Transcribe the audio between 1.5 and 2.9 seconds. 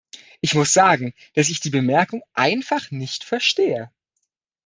die Bemerkung einfach